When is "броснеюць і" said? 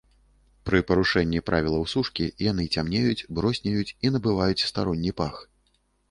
3.39-4.11